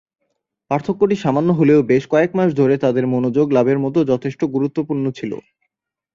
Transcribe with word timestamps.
পার্থক্যটি 0.71 1.15
সামান্য 1.15 1.49
হলেও 1.59 1.79
বেশ 1.91 2.03
কয়েক 2.07 2.31
মাস 2.35 2.49
ধরে 2.55 2.75
তাদের 2.77 3.05
মনোযোগ 3.13 3.47
লাভের 3.51 3.77
মত 3.79 3.95
যথেষ্ট 4.11 4.41
গুরুত্বপূর্ণ 4.55 5.05
ছিল। 5.17 5.31